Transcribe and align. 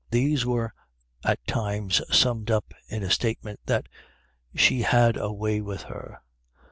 These 0.09 0.47
were 0.47 0.73
at 1.23 1.45
times 1.45 2.01
summed 2.09 2.49
up 2.49 2.73
in 2.87 3.03
a 3.03 3.11
statement 3.11 3.59
that 3.67 3.85
she 4.55 4.81
had 4.81 5.15
a 5.15 5.31
way 5.31 5.61
with 5.61 5.83
her. 5.83 6.23